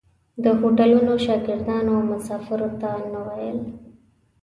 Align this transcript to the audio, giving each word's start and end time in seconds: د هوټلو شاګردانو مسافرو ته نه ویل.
د 0.43 0.45
هوټلو 0.59 1.13
شاګردانو 1.25 1.95
مسافرو 2.11 2.69
ته 2.81 2.91
نه 3.11 3.21
ویل. 3.27 3.59